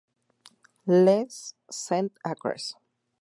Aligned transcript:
Les 0.87 1.53
Cent-Acres 1.69 2.73